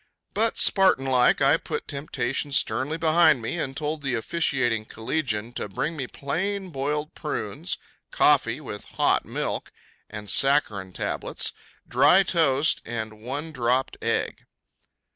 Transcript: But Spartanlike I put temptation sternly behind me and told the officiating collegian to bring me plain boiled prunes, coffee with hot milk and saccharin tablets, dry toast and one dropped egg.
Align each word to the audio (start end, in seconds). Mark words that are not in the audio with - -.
But 0.33 0.57
Spartanlike 0.57 1.43
I 1.43 1.57
put 1.57 1.87
temptation 1.87 2.51
sternly 2.53 2.97
behind 2.97 3.39
me 3.39 3.59
and 3.59 3.77
told 3.77 4.01
the 4.01 4.15
officiating 4.15 4.83
collegian 4.85 5.53
to 5.53 5.69
bring 5.69 5.95
me 5.95 6.07
plain 6.07 6.71
boiled 6.71 7.13
prunes, 7.13 7.77
coffee 8.09 8.59
with 8.59 8.85
hot 8.97 9.25
milk 9.25 9.71
and 10.09 10.27
saccharin 10.27 10.91
tablets, 10.91 11.53
dry 11.87 12.23
toast 12.23 12.81
and 12.83 13.21
one 13.21 13.51
dropped 13.51 13.95
egg. 14.01 14.47